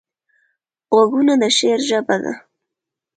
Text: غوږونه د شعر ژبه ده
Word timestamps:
غوږونه 0.95 1.33
د 1.41 1.43
شعر 1.57 1.79
ژبه 1.89 2.15
ده 2.23 2.33